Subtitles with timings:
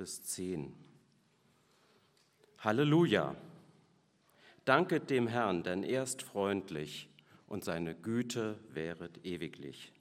[0.00, 0.72] bis 10.
[2.60, 3.36] Halleluja!
[4.64, 7.10] Danket dem Herrn, denn er ist freundlich
[7.46, 9.92] und seine Güte wäret ewiglich.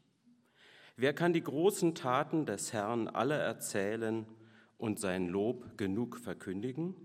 [0.96, 4.26] Wer kann die großen Taten des Herrn alle erzählen
[4.78, 6.96] und sein Lob genug verkündigen?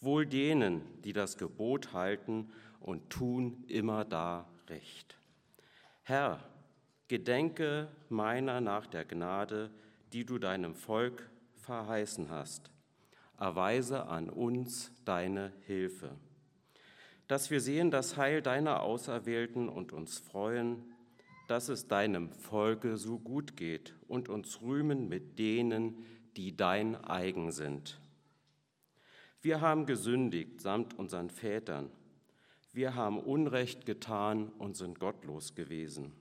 [0.00, 2.50] Wohl denen, die das Gebot halten
[2.80, 5.20] und tun immer da recht.
[6.02, 6.40] Herr,
[7.06, 9.70] gedenke meiner nach der Gnade,
[10.12, 11.30] die du deinem Volk
[11.62, 12.70] verheißen hast.
[13.38, 16.10] Erweise an uns deine Hilfe,
[17.28, 20.84] dass wir sehen das Heil deiner Auserwählten und uns freuen,
[21.48, 26.04] dass es deinem Volke so gut geht und uns rühmen mit denen,
[26.36, 28.00] die dein eigen sind.
[29.40, 31.90] Wir haben gesündigt samt unseren Vätern.
[32.72, 36.12] Wir haben Unrecht getan und sind gottlos gewesen.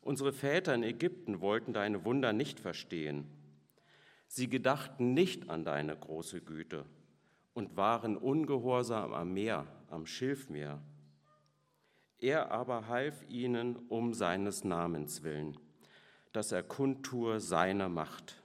[0.00, 3.26] Unsere Väter in Ägypten wollten deine Wunder nicht verstehen.
[4.34, 6.86] Sie gedachten nicht an deine große Güte
[7.52, 10.80] und waren ungehorsam am Meer, am Schilfmeer.
[12.18, 15.58] Er aber half ihnen um seines Namens willen,
[16.32, 18.42] dass er kundtue seine Macht.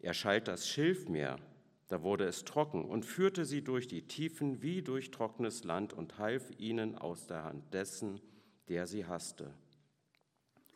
[0.00, 1.38] Er schalt das Schilfmeer,
[1.86, 6.18] da wurde es trocken und führte sie durch die Tiefen wie durch trockenes Land und
[6.18, 8.20] half ihnen aus der Hand dessen,
[8.68, 9.54] der sie hasste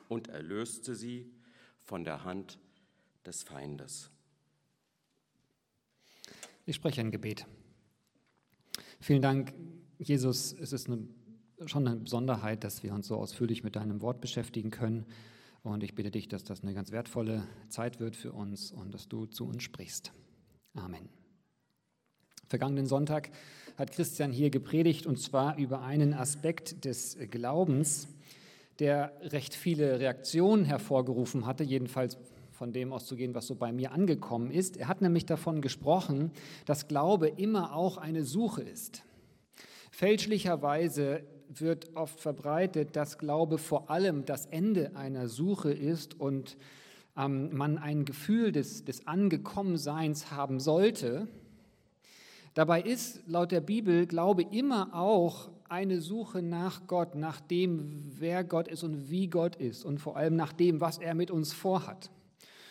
[0.08, 1.34] und erlöste sie
[1.80, 2.60] von der Hand
[3.24, 4.10] des Feindes.
[6.66, 7.46] Ich spreche ein Gebet.
[9.00, 9.52] Vielen Dank,
[9.98, 10.52] Jesus.
[10.52, 11.08] Es ist eine,
[11.66, 15.06] schon eine Besonderheit, dass wir uns so ausführlich mit deinem Wort beschäftigen können.
[15.62, 19.08] Und ich bitte dich, dass das eine ganz wertvolle Zeit wird für uns und dass
[19.08, 20.12] du zu uns sprichst.
[20.74, 21.08] Amen.
[22.46, 23.30] Vergangenen Sonntag
[23.76, 28.08] hat Christian hier gepredigt und zwar über einen Aspekt des Glaubens,
[28.78, 32.18] der recht viele Reaktionen hervorgerufen hatte, jedenfalls
[32.61, 34.77] von dem auszugehen, was so bei mir angekommen ist.
[34.77, 36.30] Er hat nämlich davon gesprochen,
[36.66, 39.03] dass Glaube immer auch eine Suche ist.
[39.91, 46.59] Fälschlicherweise wird oft verbreitet, dass Glaube vor allem das Ende einer Suche ist und
[47.16, 51.28] ähm, man ein Gefühl des, des Angekommenseins haben sollte.
[52.53, 58.44] Dabei ist laut der Bibel Glaube immer auch eine Suche nach Gott, nach dem, wer
[58.44, 61.54] Gott ist und wie Gott ist und vor allem nach dem, was er mit uns
[61.54, 62.10] vorhat.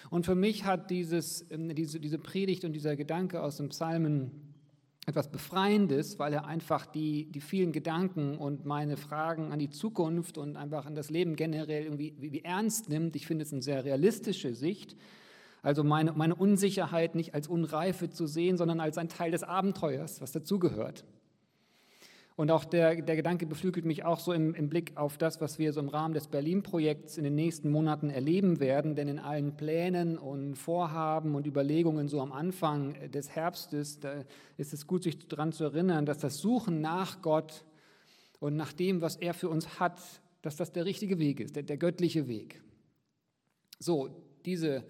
[0.10, 4.32] Und für mich hat dieses, ähm, diese, diese Predigt und dieser Gedanke aus dem Psalmen
[5.06, 10.38] etwas Befreiendes, weil er einfach die, die vielen Gedanken und meine Fragen an die Zukunft
[10.38, 13.16] und einfach an das Leben generell irgendwie wie ernst nimmt.
[13.16, 14.96] Ich finde es eine sehr realistische Sicht.
[15.62, 20.22] Also meine, meine Unsicherheit nicht als Unreife zu sehen, sondern als ein Teil des Abenteuers,
[20.22, 21.06] was dazugehört.
[22.40, 25.60] Und auch der, der Gedanke beflügelt mich auch so im, im, Blick auf das, was
[25.60, 28.96] wir so im Rahmen des Berlin-Projekts in den nächsten Monaten erleben werden.
[28.96, 34.24] Denn in allen Plänen und Vorhaben und Überlegungen so am Anfang des Herbstes, da
[34.56, 37.66] ist es gut, sich daran zu erinnern, dass das Suchen nach Gott
[38.40, 40.00] und nach dem, was er für uns hat,
[40.42, 42.62] dass das der richtige Weg ist, der, der göttliche Weg.
[43.80, 44.12] So,
[44.46, 44.86] diese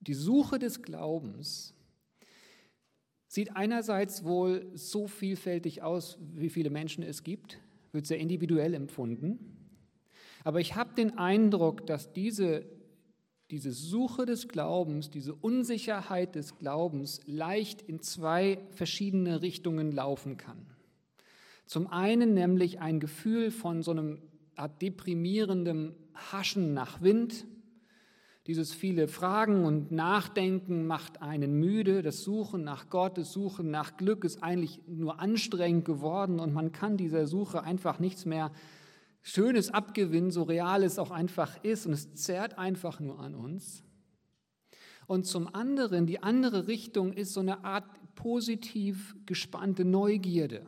[0.00, 1.74] die Suche des Glaubens
[3.30, 7.60] sieht einerseits wohl so vielfältig aus, wie viele Menschen es gibt,
[7.92, 9.38] wird sehr individuell empfunden.
[10.42, 12.66] Aber ich habe den Eindruck, dass diese,
[13.52, 20.66] diese Suche des Glaubens, diese Unsicherheit des Glaubens leicht in zwei verschiedene Richtungen laufen kann.
[21.66, 24.18] Zum einen nämlich ein Gefühl von so einem
[24.56, 25.94] Art deprimierendem
[26.32, 27.46] Haschen nach Wind,
[28.46, 32.02] dieses viele Fragen und Nachdenken macht einen müde.
[32.02, 36.72] Das Suchen nach Gott, das Suchen nach Glück ist eigentlich nur anstrengend geworden und man
[36.72, 38.50] kann dieser Suche einfach nichts mehr
[39.22, 43.84] Schönes abgewinnen, so real es auch einfach ist und es zerrt einfach nur an uns.
[45.06, 47.84] Und zum anderen, die andere Richtung ist so eine Art
[48.14, 50.66] positiv gespannte Neugierde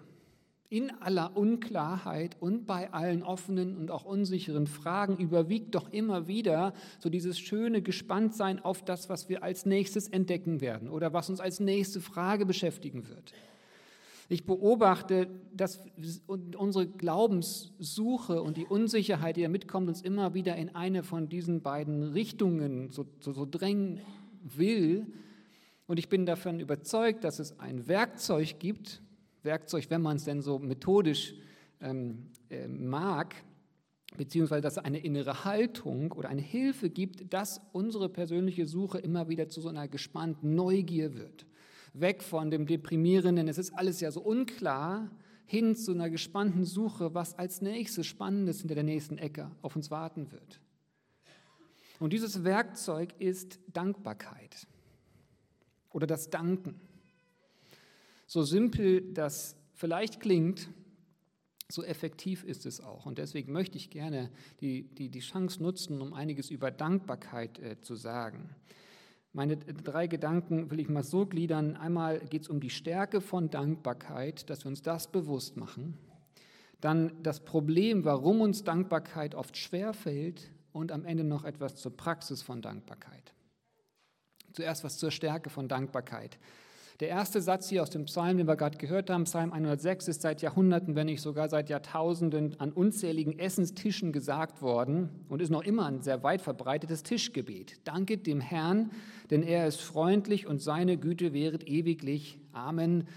[0.73, 6.73] in aller Unklarheit und bei allen offenen und auch unsicheren Fragen überwiegt doch immer wieder
[6.99, 11.41] so dieses schöne Gespanntsein auf das, was wir als nächstes entdecken werden oder was uns
[11.41, 13.35] als nächste Frage beschäftigen wird.
[14.31, 15.79] Ich beobachte, dass
[16.27, 21.61] unsere Glaubenssuche und die Unsicherheit, die da mitkommt, uns immer wieder in eine von diesen
[21.61, 24.01] beiden Richtungen so, so, so drängen
[24.43, 25.07] will.
[25.87, 29.03] Und ich bin davon überzeugt, dass es ein Werkzeug gibt,
[29.45, 31.35] Werkzeug, wenn man es denn so methodisch
[31.81, 33.35] ähm, äh, mag,
[34.17, 39.29] beziehungsweise dass es eine innere Haltung oder eine Hilfe gibt, dass unsere persönliche Suche immer
[39.29, 41.47] wieder zu so einer gespannten Neugier wird.
[41.95, 45.11] Weg von dem deprimierenden, es ist alles ja so unklar,
[45.45, 49.91] hin zu einer gespannten Suche, was als nächstes Spannendes hinter der nächsten Ecke auf uns
[49.91, 50.61] warten wird.
[52.01, 54.67] Und dieses Werkzeug ist Dankbarkeit
[55.91, 56.81] oder das Danken.
[58.33, 60.71] So simpel das vielleicht klingt,
[61.69, 63.05] so effektiv ist es auch.
[63.05, 64.31] Und deswegen möchte ich gerne
[64.63, 68.57] die, die, die Chance nutzen, um einiges über Dankbarkeit äh, zu sagen.
[69.35, 71.77] Meine drei Gedanken will ich mal so gliedern.
[71.77, 75.99] Einmal geht es um die Stärke von Dankbarkeit, dass wir uns das bewusst machen.
[76.81, 81.95] Dann das Problem, warum uns Dankbarkeit oft schwer fällt und am Ende noch etwas zur
[81.95, 83.35] Praxis von Dankbarkeit.
[84.55, 86.39] Zuerst was zur Stärke von Dankbarkeit.
[87.03, 90.23] Der erste Satz hier aus dem Psalm, den wir gerade gehört haben, Psalm 106, ist
[90.23, 95.65] seit Jahrhunderten, wenn nicht sogar seit Jahrtausenden an unzähligen Essenstischen gesagt worden und ist noch
[95.65, 97.81] immer ein sehr weit verbreitetes Tischgebet.
[97.83, 98.93] Danket dem Herrn,
[99.33, 102.39] denn er ist freundlich und seine Güte wäret ewiglich.
[102.53, 103.09] Amen.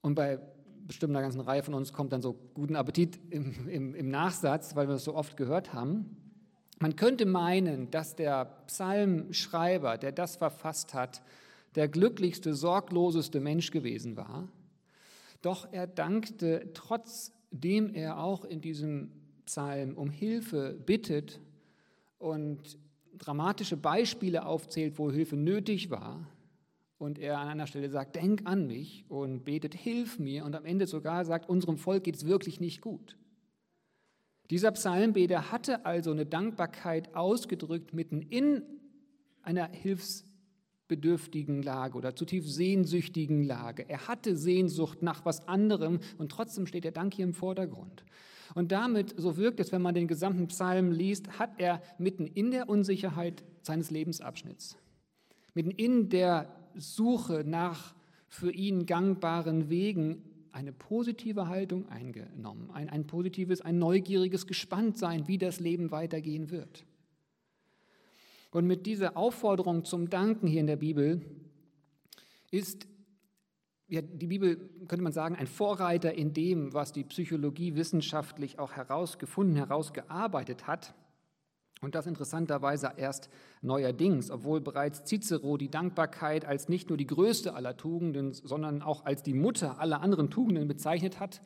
[0.00, 0.38] Und bei
[0.86, 4.74] bestimmt einer ganzen Reihe von uns kommt dann so guten Appetit im, im, im Nachsatz,
[4.74, 6.16] weil wir es so oft gehört haben.
[6.80, 11.20] Man könnte meinen, dass der Psalmschreiber, der das verfasst hat,
[11.74, 14.48] der glücklichste, sorgloseste Mensch gewesen war.
[15.42, 19.10] Doch er dankte, trotzdem er auch in diesem
[19.44, 21.40] Psalm um Hilfe bittet
[22.18, 22.78] und
[23.18, 26.26] dramatische Beispiele aufzählt, wo Hilfe nötig war.
[26.96, 30.44] Und er an einer Stelle sagt, denk an mich und betet, hilf mir.
[30.44, 33.18] Und am Ende sogar sagt, unserem Volk geht es wirklich nicht gut.
[34.50, 38.62] Dieser Psalmbeter hatte also eine Dankbarkeit ausgedrückt mitten in
[39.42, 40.24] einer Hilfs-
[40.88, 43.88] bedürftigen Lage oder zutiefst sehnsüchtigen Lage.
[43.88, 48.04] Er hatte Sehnsucht nach was anderem und trotzdem steht der Dank hier im Vordergrund.
[48.54, 52.50] Und damit, so wirkt es, wenn man den gesamten Psalm liest, hat er mitten in
[52.50, 54.76] der Unsicherheit seines Lebensabschnitts,
[55.54, 57.94] mitten in der Suche nach
[58.28, 60.22] für ihn gangbaren Wegen
[60.52, 66.84] eine positive Haltung eingenommen, ein, ein positives, ein neugieriges Gespanntsein, wie das Leben weitergehen wird.
[68.54, 71.20] Und mit dieser Aufforderung zum Danken hier in der Bibel
[72.52, 72.86] ist
[73.88, 78.70] ja, die Bibel, könnte man sagen, ein Vorreiter in dem, was die Psychologie wissenschaftlich auch
[78.70, 80.94] herausgefunden, herausgearbeitet hat.
[81.80, 83.28] Und das interessanterweise erst
[83.60, 89.04] neuerdings, obwohl bereits Cicero die Dankbarkeit als nicht nur die größte aller Tugenden, sondern auch
[89.04, 91.40] als die Mutter aller anderen Tugenden bezeichnet hat,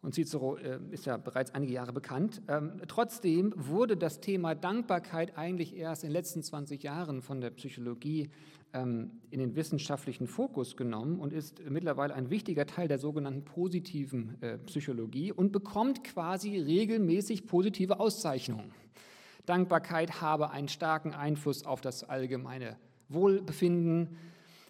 [0.00, 2.40] und Cicero äh, ist ja bereits einige Jahre bekannt.
[2.48, 7.50] Ähm, trotzdem wurde das Thema Dankbarkeit eigentlich erst in den letzten 20 Jahren von der
[7.50, 8.30] Psychologie
[8.72, 14.40] ähm, in den wissenschaftlichen Fokus genommen und ist mittlerweile ein wichtiger Teil der sogenannten positiven
[14.40, 18.72] äh, Psychologie und bekommt quasi regelmäßig positive Auszeichnungen.
[19.46, 22.76] Dankbarkeit habe einen starken Einfluss auf das allgemeine
[23.08, 24.16] Wohlbefinden.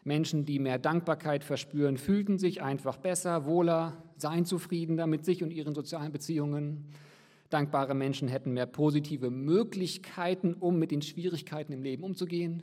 [0.04, 5.50] Menschen, die mehr Dankbarkeit verspüren, fühlten sich einfach besser, wohler, seien zufriedener mit sich und
[5.50, 6.86] ihren sozialen Beziehungen.
[7.50, 12.62] Dankbare Menschen hätten mehr positive Möglichkeiten, um mit den Schwierigkeiten im Leben umzugehen.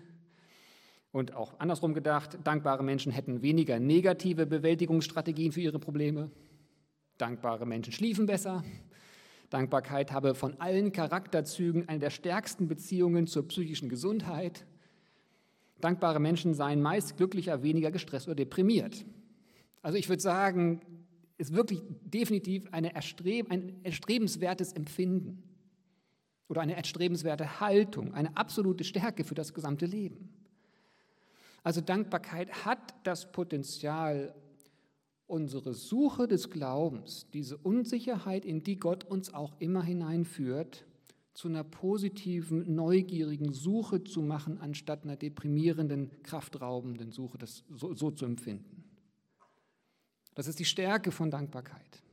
[1.12, 6.30] Und auch andersrum gedacht, dankbare Menschen hätten weniger negative Bewältigungsstrategien für ihre Probleme.
[7.18, 8.64] Dankbare Menschen schliefen besser.
[9.50, 14.66] Dankbarkeit habe von allen Charakterzügen eine der stärksten Beziehungen zur psychischen Gesundheit.
[15.80, 19.06] Dankbare Menschen seien meist glücklicher, weniger gestresst oder deprimiert.
[19.82, 20.82] Also ich würde sagen,
[21.38, 25.44] ist wirklich definitiv erstreb ein erstrebenswertes Empfinden
[26.48, 30.30] oder eine erstrebenswerte Haltung, eine absolute Stärke für das gesamte Leben.
[31.64, 34.36] Also Dankbarkeit hat das Potenzial,
[35.28, 40.86] unsere Suche des Glaubens, diese Unsicherheit, in die Gott uns auch immer hineinführt,
[41.34, 48.12] zu einer positiven, neugierigen Suche zu machen, anstatt einer deprimierenden, kraftraubenden Suche, das so, so
[48.12, 48.85] zu empfinden.
[50.36, 52.04] Das ist die Stärke von Dankbarkeit.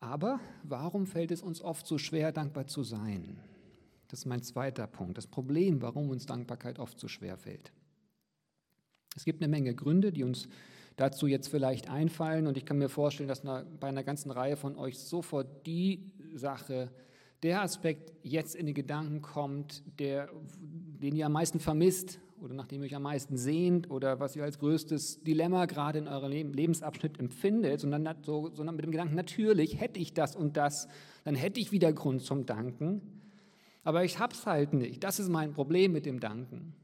[0.00, 3.40] Aber warum fällt es uns oft so schwer, dankbar zu sein?
[4.08, 5.18] Das ist mein zweiter Punkt.
[5.18, 7.72] Das Problem, warum uns Dankbarkeit oft so schwer fällt.
[9.16, 10.48] Es gibt eine Menge Gründe, die uns
[10.96, 12.46] dazu jetzt vielleicht einfallen.
[12.46, 16.92] Und ich kann mir vorstellen, dass bei einer ganzen Reihe von euch sofort die Sache,
[17.42, 22.66] der Aspekt jetzt in die Gedanken kommt, der, den ihr am meisten vermisst oder nach
[22.66, 26.52] dem ihr euch am meisten sehnt oder was ihr als größtes Dilemma gerade in eurem
[26.52, 30.86] Lebensabschnitt empfindet, sondern, so, sondern mit dem Gedanken, natürlich hätte ich das und das,
[31.24, 33.00] dann hätte ich wieder Grund zum Danken.
[33.82, 35.02] Aber ich habe es halt nicht.
[35.04, 36.74] Das ist mein Problem mit dem Danken.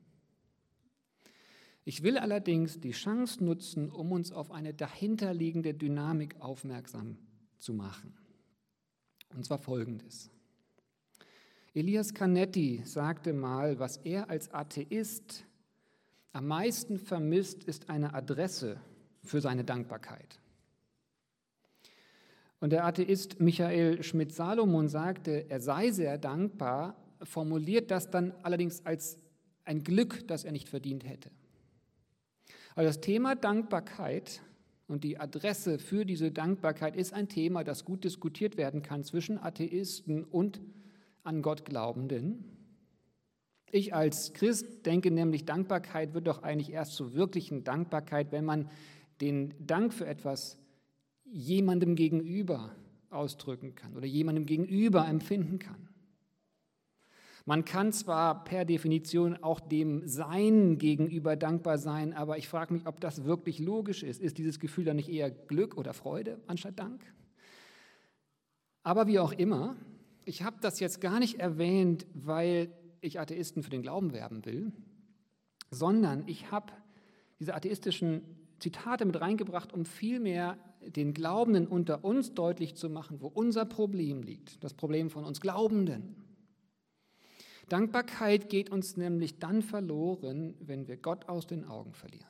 [1.84, 7.18] Ich will allerdings die Chance nutzen, um uns auf eine dahinterliegende Dynamik aufmerksam
[7.58, 8.14] zu machen.
[9.34, 10.30] Und zwar folgendes.
[11.72, 15.44] Elias Canetti sagte mal, was er als Atheist
[16.32, 18.80] am meisten vermisst, ist eine Adresse
[19.22, 20.40] für seine Dankbarkeit.
[22.60, 29.18] Und der Atheist Michael Schmidt-Salomon sagte, er sei sehr dankbar, formuliert das dann allerdings als
[29.64, 31.30] ein Glück, das er nicht verdient hätte.
[32.74, 34.42] Also das Thema Dankbarkeit
[34.88, 39.38] und die Adresse für diese Dankbarkeit ist ein Thema, das gut diskutiert werden kann zwischen
[39.38, 40.60] Atheisten und
[41.22, 42.59] an Gott Glaubenden.
[43.72, 48.68] Ich als Christ denke nämlich, Dankbarkeit wird doch eigentlich erst zur wirklichen Dankbarkeit, wenn man
[49.20, 50.58] den Dank für etwas
[51.24, 52.74] jemandem gegenüber
[53.10, 55.88] ausdrücken kann oder jemandem gegenüber empfinden kann.
[57.46, 62.86] Man kann zwar per Definition auch dem Sein gegenüber dankbar sein, aber ich frage mich,
[62.86, 64.20] ob das wirklich logisch ist.
[64.20, 67.02] Ist dieses Gefühl dann nicht eher Glück oder Freude anstatt Dank?
[68.82, 69.76] Aber wie auch immer,
[70.24, 72.70] ich habe das jetzt gar nicht erwähnt, weil
[73.00, 74.72] ich Atheisten für den Glauben werben will,
[75.70, 76.72] sondern ich habe
[77.38, 78.22] diese atheistischen
[78.58, 84.22] Zitate mit reingebracht, um vielmehr den Glaubenden unter uns deutlich zu machen, wo unser Problem
[84.22, 86.16] liegt, das Problem von uns Glaubenden.
[87.68, 92.26] Dankbarkeit geht uns nämlich dann verloren, wenn wir Gott aus den Augen verlieren.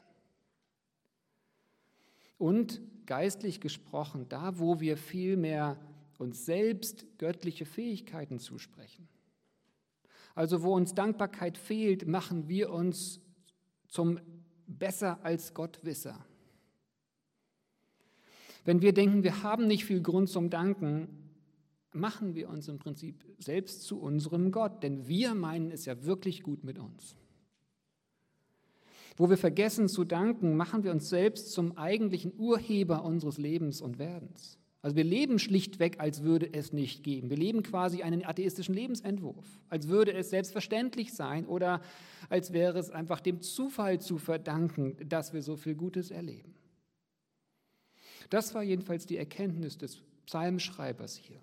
[2.37, 5.79] Und geistlich gesprochen, da wo wir vielmehr
[6.19, 9.09] uns selbst göttliche Fähigkeiten zusprechen.
[10.35, 13.21] Also wo uns Dankbarkeit fehlt, machen wir uns
[13.89, 14.21] zum
[14.67, 16.25] besser als Gottwisser.
[18.65, 21.09] Wenn wir denken, wir haben nicht viel Grund zum Danken,
[21.93, 26.43] machen wir uns im Prinzip selbst zu unserem Gott, denn wir meinen es ja wirklich
[26.43, 27.17] gut mit uns.
[29.17, 33.99] Wo wir vergessen zu danken, machen wir uns selbst zum eigentlichen Urheber unseres Lebens und
[33.99, 34.60] Werdens.
[34.83, 37.29] Also wir leben schlichtweg, als würde es nicht geben.
[37.29, 41.83] Wir leben quasi einen atheistischen Lebensentwurf, als würde es selbstverständlich sein oder
[42.31, 46.55] als wäre es einfach dem Zufall zu verdanken, dass wir so viel Gutes erleben.
[48.31, 51.41] Das war jedenfalls die Erkenntnis des Psalmschreibers hier.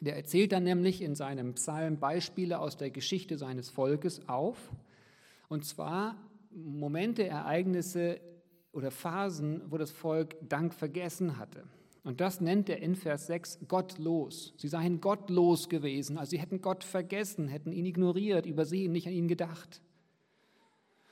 [0.00, 4.72] Der erzählt dann nämlich in seinem Psalm Beispiele aus der Geschichte seines Volkes auf,
[5.48, 6.16] und zwar
[6.50, 8.20] Momente, Ereignisse
[8.72, 11.64] oder Phasen, wo das Volk Dank vergessen hatte.
[12.04, 14.54] Und das nennt er in Vers 6 gottlos.
[14.56, 19.14] Sie seien gottlos gewesen, also sie hätten Gott vergessen, hätten ihn ignoriert, übersehen, nicht an
[19.14, 19.80] ihn gedacht.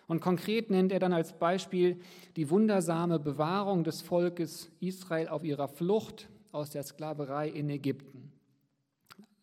[0.06, 1.98] Und konkret nennt er dann als Beispiel
[2.36, 8.32] die wundersame Bewahrung des Volkes Israel auf ihrer Flucht aus der Sklaverei in Ägypten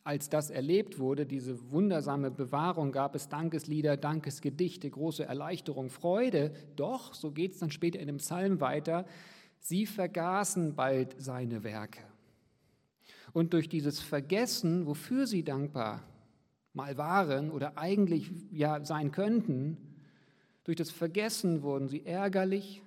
[0.09, 6.51] als das erlebt wurde, diese wundersame Bewahrung, gab es Dankeslieder, Dankesgedichte, große Erleichterung, Freude.
[6.75, 9.05] Doch, so geht es dann später in dem Psalm weiter,
[9.59, 12.01] sie vergaßen bald seine Werke.
[13.33, 16.03] Und durch dieses Vergessen, wofür sie dankbar
[16.73, 19.77] mal waren oder eigentlich ja sein könnten,
[20.63, 22.81] durch das Vergessen wurden sie ärgerlich,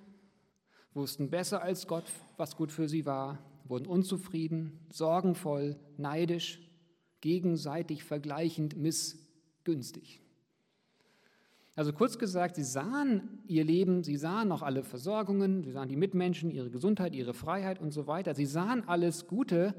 [0.93, 2.05] wussten besser als Gott,
[2.37, 6.59] was gut für sie war, wurden unzufrieden, sorgenvoll, neidisch,
[7.21, 10.22] gegenseitig vergleichend missgünstig.
[11.75, 15.95] Also kurz gesagt, sie sahen ihr Leben, sie sahen auch alle Versorgungen, sie sahen die
[15.95, 18.35] Mitmenschen, ihre Gesundheit, ihre Freiheit und so weiter.
[18.35, 19.73] Sie sahen alles Gute,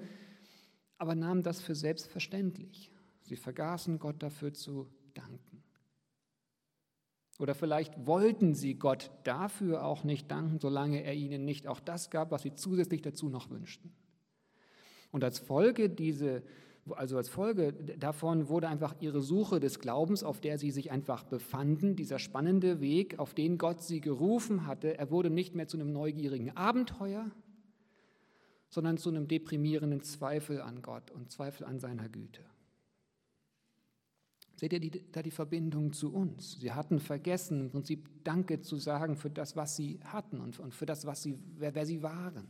[0.98, 2.90] aber nahmen das für selbstverständlich.
[3.22, 5.62] Sie vergaßen Gott dafür zu danken.
[7.38, 12.10] Oder vielleicht wollten sie Gott dafür auch nicht danken, solange er ihnen nicht auch das
[12.10, 13.92] gab, was sie zusätzlich dazu noch wünschten.
[15.10, 16.42] Und als Folge diese
[16.90, 21.24] also als Folge davon wurde einfach ihre Suche des Glaubens, auf der sie sich einfach
[21.24, 25.78] befanden, dieser spannende Weg, auf den Gott sie gerufen hatte, er wurde nicht mehr zu
[25.78, 27.30] einem neugierigen Abenteuer,
[28.68, 32.42] sondern zu einem deprimierenden Zweifel an Gott und Zweifel an seiner Güte.
[34.56, 36.60] Seht ihr die, da die Verbindung zu uns?
[36.60, 40.86] Sie hatten vergessen, im Prinzip Danke zu sagen für das, was sie hatten und, für
[40.86, 42.46] das, was sie, wer, wer sie waren.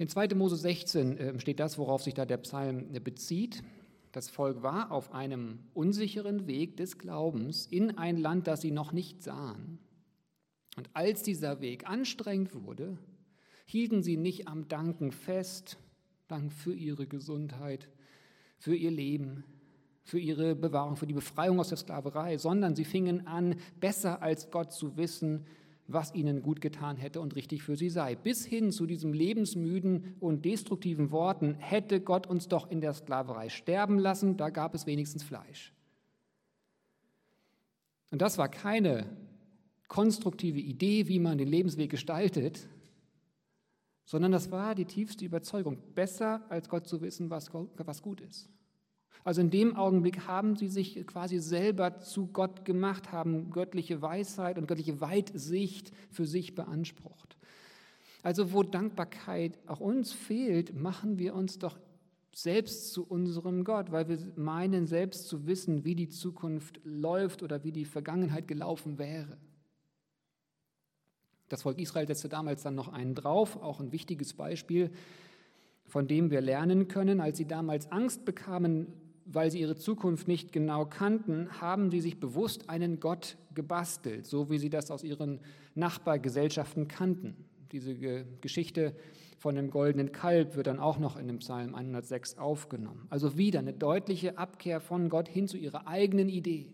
[0.00, 0.28] In 2.
[0.34, 3.62] Mose 16 ähm, steht das, worauf sich da der Psalm äh, bezieht.
[4.12, 8.92] Das Volk war auf einem unsicheren Weg des Glaubens in ein Land, das sie noch
[8.92, 9.78] nicht sahen.
[10.78, 12.96] Und als dieser Weg anstrengend wurde,
[13.66, 15.76] hielten sie nicht am Danken fest,
[16.28, 17.90] Dank für ihre Gesundheit,
[18.56, 19.44] für ihr Leben,
[20.02, 24.50] für ihre Bewahrung, für die Befreiung aus der Sklaverei, sondern sie fingen an, besser als
[24.50, 25.44] Gott zu wissen,
[25.92, 28.14] was ihnen gut getan hätte und richtig für sie sei.
[28.14, 33.48] Bis hin zu diesem lebensmüden und destruktiven Worten, hätte Gott uns doch in der Sklaverei
[33.48, 35.72] sterben lassen, da gab es wenigstens Fleisch.
[38.10, 39.06] Und das war keine
[39.88, 42.68] konstruktive Idee, wie man den Lebensweg gestaltet,
[44.04, 47.50] sondern das war die tiefste Überzeugung, besser als Gott zu wissen, was
[48.02, 48.48] gut ist.
[49.24, 54.58] Also in dem Augenblick haben sie sich quasi selber zu Gott gemacht, haben göttliche Weisheit
[54.58, 57.36] und göttliche Weitsicht für sich beansprucht.
[58.22, 61.78] Also wo Dankbarkeit auch uns fehlt, machen wir uns doch
[62.32, 67.64] selbst zu unserem Gott, weil wir meinen selbst zu wissen, wie die Zukunft läuft oder
[67.64, 69.36] wie die Vergangenheit gelaufen wäre.
[71.48, 74.92] Das Volk Israel setzte damals dann noch einen drauf, auch ein wichtiges Beispiel,
[75.84, 77.20] von dem wir lernen können.
[77.20, 78.86] Als sie damals Angst bekamen,
[79.32, 84.50] weil sie ihre Zukunft nicht genau kannten, haben sie sich bewusst einen Gott gebastelt, so
[84.50, 85.40] wie sie das aus ihren
[85.74, 87.36] Nachbargesellschaften kannten.
[87.72, 87.94] Diese
[88.40, 88.94] Geschichte
[89.38, 93.06] von dem goldenen Kalb wird dann auch noch in dem Psalm 106 aufgenommen.
[93.08, 96.72] Also wieder eine deutliche Abkehr von Gott hin zu ihrer eigenen Idee.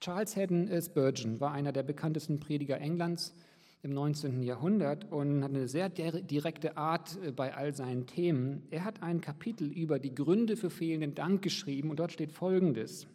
[0.00, 3.34] Charles Haddon Spurgeon war einer der bekanntesten Prediger Englands
[3.82, 4.42] im 19.
[4.42, 8.62] Jahrhundert und hat eine sehr direkte Art äh, bei all seinen Themen.
[8.70, 13.06] Er hat ein Kapitel über die Gründe für fehlenden Dank geschrieben und dort steht Folgendes.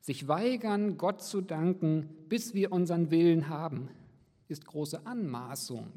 [0.00, 3.88] Sich weigern, Gott zu danken, bis wir unseren Willen haben,
[4.46, 5.92] ist große Anmaßung.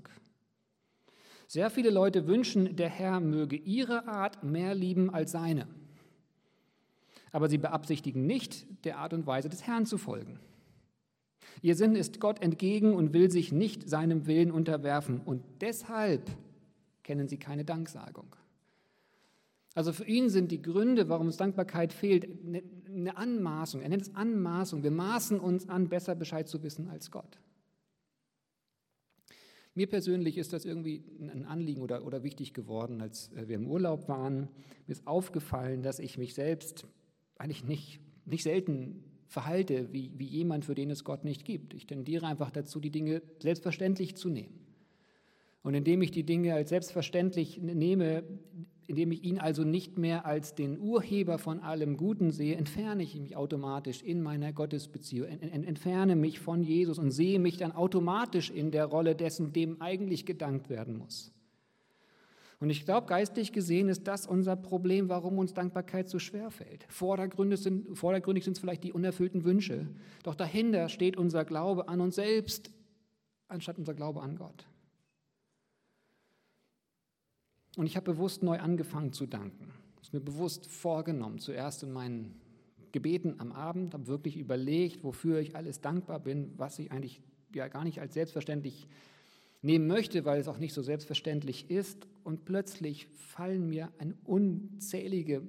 [1.47, 5.67] Sehr viele Leute wünschen, der Herr möge ihre Art mehr lieben als seine
[7.31, 10.39] aber sie beabsichtigen nicht, der Art und Weise des Herrn zu folgen.
[11.61, 16.29] Ihr Sinn ist Gott entgegen und will sich nicht seinem Willen unterwerfen und deshalb
[17.03, 18.35] kennen sie keine Danksagung.
[19.73, 22.27] Also für ihn sind die Gründe, warum es Dankbarkeit fehlt,
[22.87, 23.81] eine Anmaßung.
[23.81, 24.83] Er nennt es Anmaßung.
[24.83, 27.39] Wir maßen uns an, besser Bescheid zu wissen als Gott.
[29.73, 34.09] Mir persönlich ist das irgendwie ein Anliegen oder, oder wichtig geworden, als wir im Urlaub
[34.09, 34.49] waren.
[34.85, 36.85] Mir ist aufgefallen, dass ich mich selbst
[37.37, 41.73] eigentlich nicht, nicht selten verhalte wie, wie jemand, für den es Gott nicht gibt.
[41.73, 44.59] Ich tendiere einfach dazu, die Dinge selbstverständlich zu nehmen.
[45.63, 48.23] Und indem ich die Dinge als selbstverständlich nehme,
[48.87, 53.17] indem ich ihn also nicht mehr als den Urheber von allem Guten sehe, entferne ich
[53.17, 58.69] mich automatisch in meiner Gottesbeziehung, entferne mich von Jesus und sehe mich dann automatisch in
[58.69, 61.31] der Rolle dessen, dem eigentlich gedankt werden muss.
[62.61, 66.85] Und ich glaube, geistlich gesehen ist das unser Problem, warum uns Dankbarkeit so schwer fällt.
[66.89, 69.87] Vordergründig sind, vordergründig sind es vielleicht die unerfüllten Wünsche,
[70.21, 72.71] doch dahinter steht unser Glaube an uns selbst,
[73.47, 74.67] anstatt unser Glaube an Gott.
[77.77, 79.73] Und ich habe bewusst neu angefangen zu danken.
[79.99, 82.39] Es ist mir bewusst vorgenommen, zuerst in meinen
[82.91, 87.21] Gebeten am Abend, habe wirklich überlegt, wofür ich alles dankbar bin, was ich eigentlich
[87.55, 88.87] ja gar nicht als selbstverständlich
[89.61, 92.07] nehmen möchte, weil es auch nicht so selbstverständlich ist.
[92.23, 95.41] Und plötzlich fallen mir eine unzählige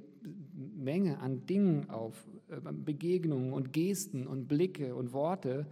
[0.55, 5.67] Menge an Dingen auf, äh, Begegnungen und Gesten und Blicke und Worte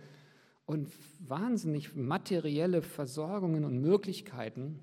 [0.66, 0.88] und
[1.20, 4.81] wahnsinnig materielle Versorgungen und Möglichkeiten.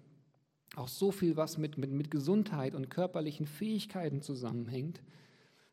[0.76, 5.02] Auch so viel, was mit, mit, mit Gesundheit und körperlichen Fähigkeiten zusammenhängt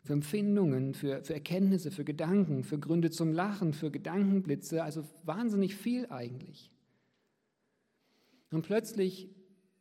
[0.04, 5.74] für Empfindungen, für, für Erkenntnisse, für Gedanken, für Gründe zum Lachen, für Gedankenblitze, also wahnsinnig
[5.74, 6.70] viel eigentlich.
[8.54, 9.28] Und plötzlich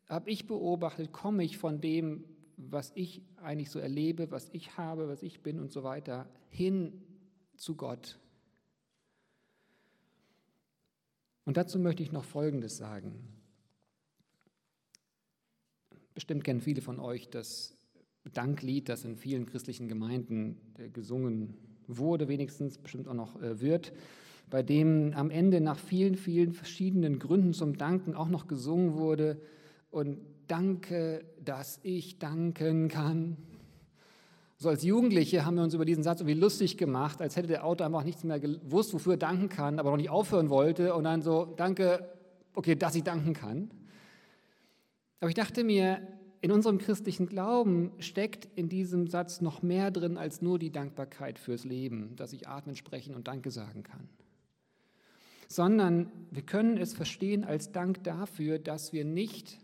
[0.07, 2.23] habe ich beobachtet, komme ich von dem,
[2.57, 7.03] was ich eigentlich so erlebe, was ich habe, was ich bin und so weiter, hin
[7.55, 8.17] zu Gott.
[11.45, 13.27] Und dazu möchte ich noch Folgendes sagen.
[16.15, 17.77] Bestimmt kennen viele von euch das
[18.23, 23.93] Danklied, das in vielen christlichen Gemeinden äh, gesungen wurde, wenigstens bestimmt auch noch äh, wird
[24.53, 29.41] bei dem am Ende nach vielen, vielen verschiedenen Gründen zum Danken auch noch gesungen wurde.
[29.89, 33.35] Und danke, dass ich danken kann.
[34.57, 37.65] So als Jugendliche haben wir uns über diesen Satz irgendwie lustig gemacht, als hätte der
[37.65, 40.93] Autor einfach nichts mehr gewusst, wofür er danken kann, aber noch nicht aufhören wollte.
[40.93, 42.07] Und dann so, danke,
[42.53, 43.71] okay, dass ich danken kann.
[45.19, 45.99] Aber ich dachte mir,
[46.41, 51.39] in unserem christlichen Glauben steckt in diesem Satz noch mehr drin als nur die Dankbarkeit
[51.39, 54.09] fürs Leben, dass ich atmen, sprechen und Danke sagen kann
[55.47, 59.59] sondern wir können es verstehen als Dank dafür, dass wir nicht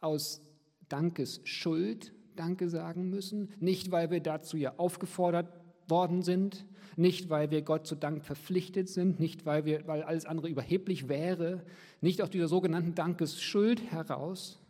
[0.00, 0.42] aus
[0.88, 5.48] Dankesschuld Danke sagen müssen, nicht weil wir dazu ja aufgefordert
[5.88, 10.26] worden sind, nicht weil wir Gott zu Dank verpflichtet sind, nicht weil, wir, weil alles
[10.26, 11.64] andere überheblich wäre,
[12.00, 14.60] nicht aus dieser sogenannten Dankesschuld heraus,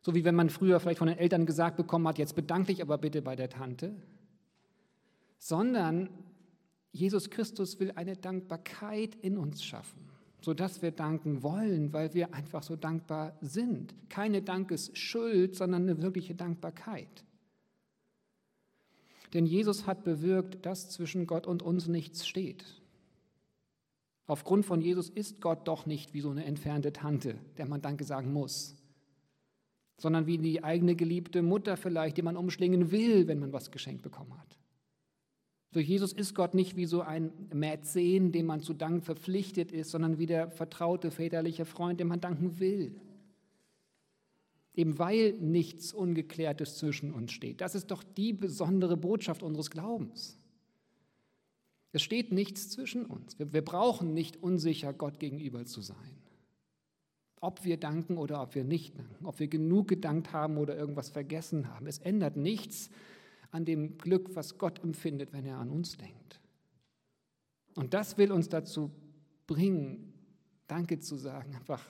[0.00, 2.82] so wie wenn man früher vielleicht von den Eltern gesagt bekommen hat, jetzt bedanke dich
[2.82, 3.94] aber bitte bei der Tante,
[5.38, 6.08] sondern
[6.92, 10.08] Jesus Christus will eine Dankbarkeit in uns schaffen,
[10.40, 13.94] sodass wir danken wollen, weil wir einfach so dankbar sind.
[14.08, 17.24] Keine Dankesschuld, sondern eine wirkliche Dankbarkeit.
[19.34, 22.64] Denn Jesus hat bewirkt, dass zwischen Gott und uns nichts steht.
[24.26, 28.04] Aufgrund von Jesus ist Gott doch nicht wie so eine entfernte Tante, der man Danke
[28.04, 28.76] sagen muss,
[29.96, 34.02] sondern wie die eigene geliebte Mutter vielleicht, die man umschlingen will, wenn man was geschenkt
[34.02, 34.57] bekommen hat.
[35.72, 39.90] Durch Jesus ist Gott nicht wie so ein Mäzen, dem man zu danken verpflichtet ist,
[39.90, 42.98] sondern wie der vertraute väterliche Freund, dem man danken will.
[44.74, 47.60] Eben weil nichts Ungeklärtes zwischen uns steht.
[47.60, 50.38] Das ist doch die besondere Botschaft unseres Glaubens.
[51.92, 53.38] Es steht nichts zwischen uns.
[53.38, 56.16] Wir, wir brauchen nicht unsicher Gott gegenüber zu sein.
[57.40, 61.08] Ob wir danken oder ob wir nicht danken, ob wir genug gedankt haben oder irgendwas
[61.10, 61.86] vergessen haben.
[61.86, 62.90] Es ändert nichts
[63.50, 66.40] an dem Glück, was Gott empfindet, wenn er an uns denkt.
[67.74, 68.90] Und das will uns dazu
[69.46, 70.12] bringen,
[70.66, 71.82] Danke zu sagen, einfach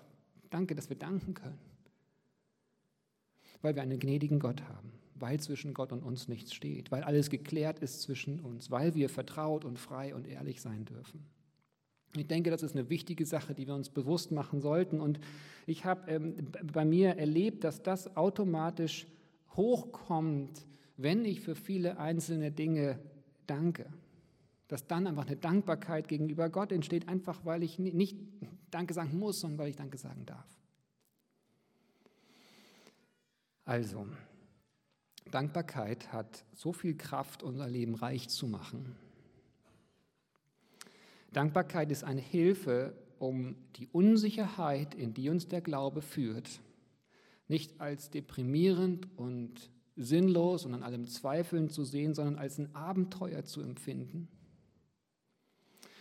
[0.50, 1.58] Danke, dass wir danken können.
[3.60, 7.28] Weil wir einen gnädigen Gott haben, weil zwischen Gott und uns nichts steht, weil alles
[7.28, 11.24] geklärt ist zwischen uns, weil wir vertraut und frei und ehrlich sein dürfen.
[12.16, 15.00] Ich denke, das ist eine wichtige Sache, die wir uns bewusst machen sollten.
[15.00, 15.20] Und
[15.66, 16.36] ich habe ähm,
[16.72, 19.06] bei mir erlebt, dass das automatisch
[19.56, 20.66] hochkommt,
[20.98, 22.98] wenn ich für viele einzelne Dinge
[23.46, 23.86] danke.
[24.66, 28.18] Dass dann einfach eine Dankbarkeit gegenüber Gott entsteht, einfach weil ich nicht
[28.70, 30.46] Danke sagen muss, sondern weil ich Danke sagen darf.
[33.64, 34.06] Also,
[35.30, 38.96] Dankbarkeit hat so viel Kraft, unser Leben reich zu machen.
[41.32, 46.60] Dankbarkeit ist eine Hilfe, um die Unsicherheit, in die uns der Glaube führt,
[47.46, 53.44] nicht als deprimierend und sinnlos und an allem Zweifeln zu sehen, sondern als ein Abenteuer
[53.44, 54.28] zu empfinden.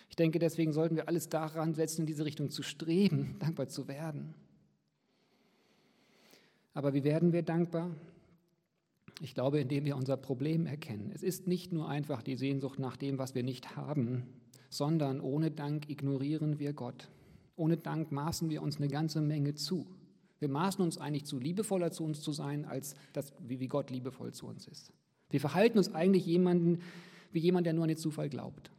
[0.09, 3.87] Ich denke, deswegen sollten wir alles daran setzen, in diese Richtung zu streben, dankbar zu
[3.87, 4.35] werden.
[6.73, 7.89] Aber wie werden wir dankbar?
[9.19, 11.11] Ich glaube, indem wir unser Problem erkennen.
[11.13, 14.27] Es ist nicht nur einfach die Sehnsucht nach dem, was wir nicht haben,
[14.69, 17.09] sondern ohne Dank ignorieren wir Gott.
[17.55, 19.87] Ohne Dank maßen wir uns eine ganze Menge zu.
[20.39, 24.33] Wir maßen uns eigentlich zu, liebevoller zu uns zu sein, als das, wie Gott liebevoll
[24.33, 24.91] zu uns ist.
[25.29, 26.81] Wir verhalten uns eigentlich jemanden,
[27.31, 28.71] wie jemand, der nur an den Zufall glaubt.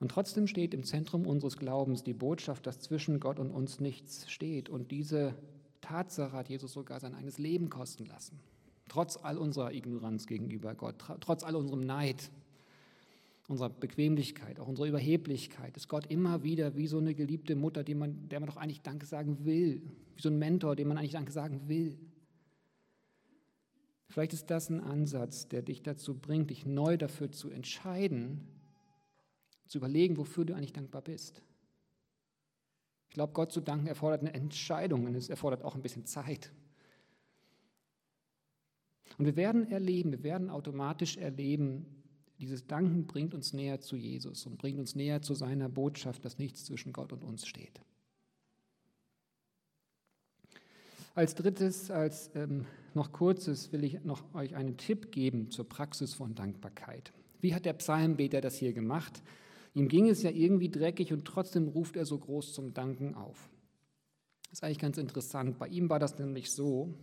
[0.00, 4.30] Und trotzdem steht im Zentrum unseres Glaubens die Botschaft, dass zwischen Gott und uns nichts
[4.30, 4.70] steht.
[4.70, 5.34] Und diese
[5.82, 8.40] Tatsache hat Jesus sogar sein eigenes Leben kosten lassen.
[8.88, 12.30] Trotz all unserer Ignoranz gegenüber Gott, trotz all unserem Neid,
[13.50, 17.96] unserer Bequemlichkeit, auch unserer Überheblichkeit, ist Gott immer wieder wie so eine geliebte Mutter, die
[17.96, 19.82] man, der man doch eigentlich Danke sagen will,
[20.14, 21.98] wie so ein Mentor, dem man eigentlich Danke sagen will.
[24.08, 28.46] Vielleicht ist das ein Ansatz, der dich dazu bringt, dich neu dafür zu entscheiden,
[29.66, 31.42] zu überlegen, wofür du eigentlich dankbar bist.
[33.08, 36.52] Ich glaube, Gott zu danken erfordert eine Entscheidung und es erfordert auch ein bisschen Zeit.
[39.18, 41.99] Und wir werden erleben, wir werden automatisch erleben,
[42.40, 46.38] dieses Danken bringt uns näher zu Jesus und bringt uns näher zu seiner Botschaft, dass
[46.38, 47.82] nichts zwischen Gott und uns steht.
[51.14, 56.14] Als drittes, als ähm, noch kurzes, will ich noch euch einen Tipp geben zur Praxis
[56.14, 57.12] von Dankbarkeit.
[57.40, 59.22] Wie hat der Psalmbeter das hier gemacht?
[59.74, 63.50] Ihm ging es ja irgendwie dreckig und trotzdem ruft er so groß zum Danken auf.
[64.48, 65.58] Das ist eigentlich ganz interessant.
[65.58, 66.94] Bei ihm war das nämlich so,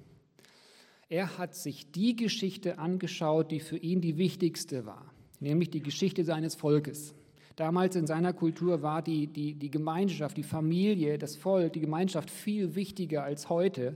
[1.09, 6.23] er hat sich die Geschichte angeschaut, die für ihn die wichtigste war nämlich die Geschichte
[6.23, 7.13] seines Volkes.
[7.55, 12.29] Damals in seiner Kultur war die, die, die Gemeinschaft, die Familie, das Volk, die Gemeinschaft
[12.29, 13.95] viel wichtiger als heute.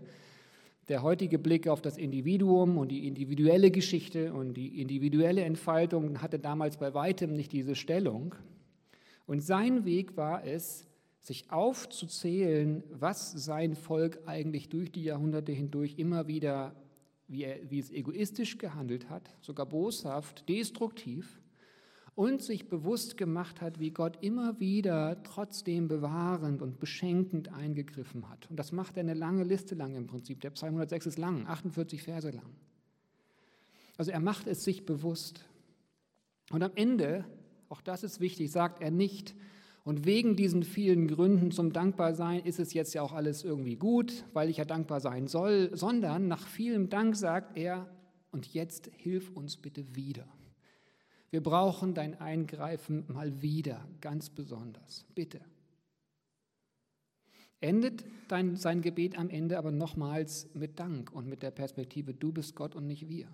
[0.90, 6.40] Der heutige Blick auf das Individuum und die individuelle Geschichte und die individuelle Entfaltung hatte
[6.40, 8.34] damals bei weitem nicht diese Stellung.
[9.28, 10.88] Und sein Weg war es,
[11.20, 16.74] sich aufzuzählen, was sein Volk eigentlich durch die Jahrhunderte hindurch immer wieder
[17.32, 21.42] wie, er, wie es egoistisch gehandelt hat, sogar boshaft, destruktiv
[22.14, 28.50] und sich bewusst gemacht hat, wie Gott immer wieder trotzdem bewahrend und beschenkend eingegriffen hat.
[28.50, 30.42] Und das macht er eine lange Liste lang im Prinzip.
[30.42, 32.54] Der Psalm 106 ist lang, 48 Verse lang.
[33.96, 35.46] Also er macht es sich bewusst.
[36.52, 37.24] Und am Ende,
[37.70, 39.36] auch das ist wichtig, sagt er nicht,
[39.84, 44.26] und wegen diesen vielen Gründen zum Dankbarsein ist es jetzt ja auch alles irgendwie gut,
[44.34, 47.90] weil ich ja dankbar sein soll, sondern nach vielem Dank sagt er,
[48.32, 50.26] und jetzt hilf uns bitte wieder.
[51.32, 55.06] Wir brauchen dein Eingreifen mal wieder, ganz besonders.
[55.16, 55.42] Bitte.
[57.60, 62.32] Endet dein, sein Gebet am Ende aber nochmals mit Dank und mit der Perspektive, du
[62.32, 63.28] bist Gott und nicht wir.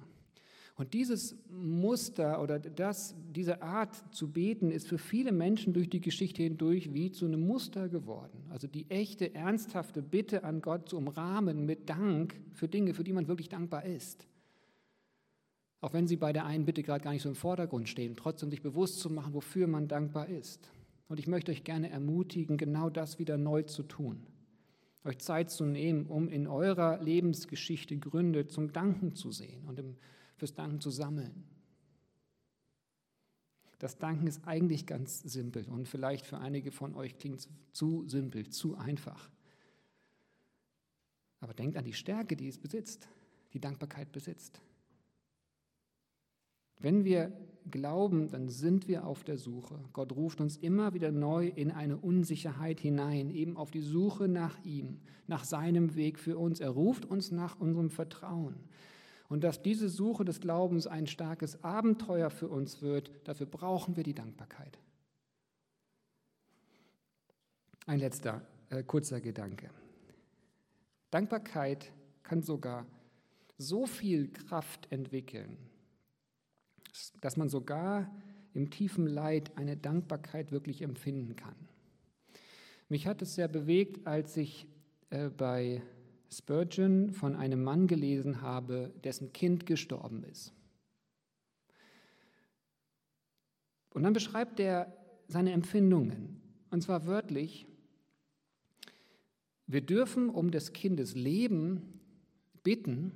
[0.78, 6.00] Und dieses Muster oder das, diese Art zu beten ist für viele Menschen durch die
[6.00, 8.46] Geschichte hindurch wie zu einem Muster geworden.
[8.50, 13.12] Also die echte, ernsthafte Bitte an Gott zu umrahmen mit Dank für Dinge, für die
[13.12, 14.28] man wirklich dankbar ist.
[15.82, 18.52] Auch wenn sie bei der einen Bitte gerade gar nicht so im Vordergrund stehen, trotzdem
[18.52, 20.70] sich bewusst zu machen, wofür man dankbar ist.
[21.08, 24.28] Und ich möchte euch gerne ermutigen, genau das wieder neu zu tun.
[25.04, 29.96] Euch Zeit zu nehmen, um in eurer Lebensgeschichte Gründe zum Danken zu sehen und im
[30.38, 31.44] fürs Danken zu sammeln.
[33.80, 38.08] Das Danken ist eigentlich ganz simpel und vielleicht für einige von euch klingt es zu
[38.08, 39.30] simpel, zu einfach.
[41.40, 43.08] Aber denkt an die Stärke, die es besitzt,
[43.54, 44.60] die Dankbarkeit besitzt.
[46.80, 47.32] Wenn wir
[47.70, 49.80] glauben, dann sind wir auf der Suche.
[49.94, 54.64] Gott ruft uns immer wieder neu in eine Unsicherheit hinein, eben auf die Suche nach
[54.64, 56.60] ihm, nach seinem Weg für uns.
[56.60, 58.56] Er ruft uns nach unserem Vertrauen.
[59.30, 64.04] Und dass diese Suche des Glaubens ein starkes Abenteuer für uns wird, dafür brauchen wir
[64.04, 64.80] die Dankbarkeit.
[67.86, 69.70] Ein letzter äh, kurzer Gedanke.
[71.12, 71.92] Dankbarkeit
[72.24, 72.86] kann sogar
[73.58, 75.58] so viel Kraft entwickeln,
[77.22, 78.12] dass man sogar
[78.54, 81.56] im tiefen Leid eine Dankbarkeit wirklich empfinden kann.
[82.90, 84.68] Mich hat es sehr bewegt, als ich
[85.10, 85.82] äh, bei
[86.30, 90.54] Spurgeon von einem Mann gelesen habe, dessen Kind gestorben ist.
[93.94, 94.94] Und dann beschreibt er
[95.28, 97.66] seine Empfindungen, und zwar wörtlich,
[99.66, 102.00] wir dürfen um des Kindes Leben
[102.64, 103.12] bitten,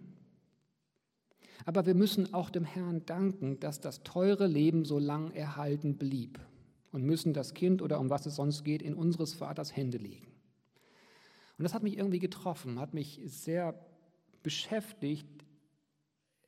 [1.66, 6.40] aber wir müssen auch dem Herrn danken, dass das teure Leben so lang erhalten blieb
[6.92, 10.31] und müssen das Kind oder um was es sonst geht in unseres Vaters Hände legen.
[11.62, 13.76] Und das hat mich irgendwie getroffen, hat mich sehr
[14.42, 15.28] beschäftigt.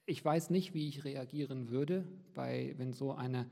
[0.07, 3.45] Ich weiß nicht, wie ich reagieren würde, bei, wenn so eine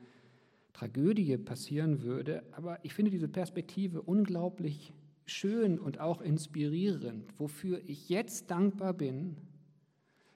[0.73, 4.91] Tragödie passieren würde, aber ich finde diese Perspektive unglaublich
[5.27, 7.31] schön und auch inspirierend.
[7.37, 9.37] Wofür ich jetzt dankbar bin,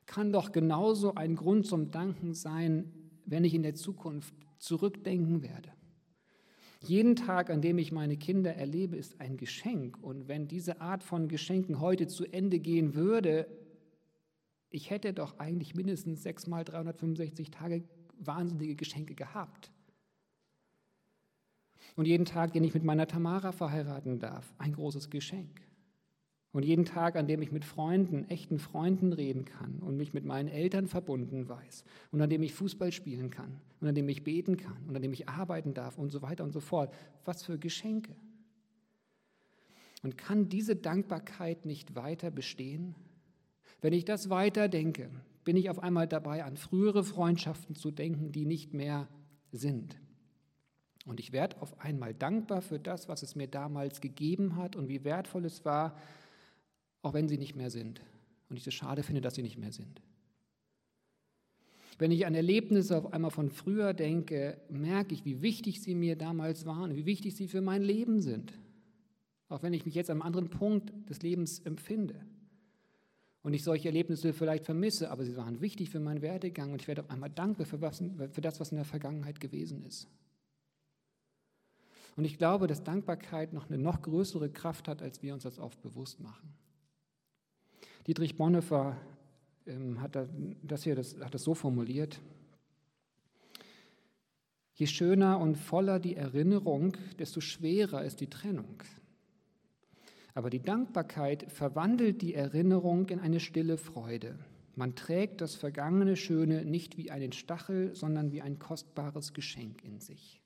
[0.06, 2.94] kann doch genauso ein Grund zum Danken sein,
[3.26, 5.72] wenn ich in der Zukunft zurückdenken werde.
[6.82, 9.98] Jeden Tag, an dem ich meine Kinder erlebe, ist ein Geschenk.
[10.02, 13.48] Und wenn diese Art von Geschenken heute zu Ende gehen würde,
[14.70, 17.84] ich hätte doch eigentlich mindestens sechs mal 365 Tage
[18.20, 19.72] wahnsinnige Geschenke gehabt.
[21.96, 25.62] Und jeden Tag, den ich mit meiner Tamara verheiraten darf, ein großes Geschenk.
[26.56, 30.24] Und jeden Tag, an dem ich mit Freunden, echten Freunden reden kann und mich mit
[30.24, 34.24] meinen Eltern verbunden weiß und an dem ich Fußball spielen kann und an dem ich
[34.24, 36.94] beten kann und an dem ich arbeiten darf und so weiter und so fort.
[37.26, 38.16] Was für Geschenke.
[40.02, 42.96] Und kann diese Dankbarkeit nicht weiter bestehen?
[43.82, 45.10] Wenn ich das weiter denke,
[45.44, 49.10] bin ich auf einmal dabei, an frühere Freundschaften zu denken, die nicht mehr
[49.52, 50.00] sind.
[51.06, 54.88] Und ich werde auf einmal dankbar für das, was es mir damals gegeben hat und
[54.88, 55.98] wie wertvoll es war,
[57.06, 58.02] auch wenn sie nicht mehr sind.
[58.50, 60.02] Und ich es schade finde, dass sie nicht mehr sind.
[62.00, 66.16] Wenn ich an Erlebnisse auf einmal von früher denke, merke ich, wie wichtig sie mir
[66.16, 68.54] damals waren, wie wichtig sie für mein Leben sind.
[69.50, 72.26] Auch wenn ich mich jetzt einem anderen Punkt des Lebens empfinde.
[73.44, 76.88] Und ich solche Erlebnisse vielleicht vermisse, aber sie waren wichtig für meinen Werdegang und ich
[76.88, 80.08] werde auf einmal dankbar für, was, für das, was in der Vergangenheit gewesen ist.
[82.16, 85.60] Und ich glaube, dass Dankbarkeit noch eine noch größere Kraft hat, als wir uns das
[85.60, 86.56] oft bewusst machen.
[88.08, 88.98] Dietrich Bonhoeffer
[89.66, 90.18] ähm, hat
[90.62, 92.22] das hier das, hat das so formuliert.
[94.76, 98.84] Je schöner und voller die Erinnerung, desto schwerer ist die Trennung.
[100.34, 104.38] Aber die Dankbarkeit verwandelt die Erinnerung in eine stille Freude.
[104.76, 110.02] Man trägt das vergangene Schöne nicht wie einen Stachel, sondern wie ein kostbares Geschenk in
[110.02, 110.42] sich.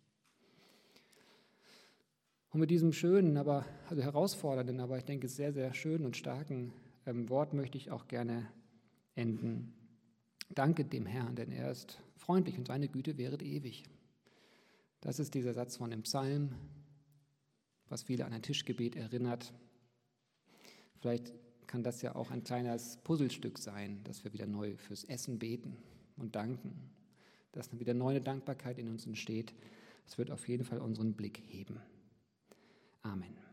[2.51, 6.71] Und mit diesem schönen, aber also herausfordernden, aber ich denke sehr, sehr schönen und starken
[7.29, 8.47] Wort möchte ich auch gerne
[9.15, 9.73] enden.
[10.49, 13.83] Danke dem Herrn, denn er ist freundlich und seine Güte wäret ewig.
[15.01, 16.55] Das ist dieser Satz von dem Psalm,
[17.87, 19.53] was viele an ein Tischgebet erinnert.
[20.99, 21.33] Vielleicht
[21.67, 25.77] kann das ja auch ein kleines Puzzlestück sein, dass wir wieder neu fürs Essen beten
[26.17, 26.91] und danken,
[27.51, 29.53] dass dann wieder neue Dankbarkeit in uns entsteht.
[30.05, 31.79] Es wird auf jeden Fall unseren Blick heben.
[33.03, 33.48] Amen.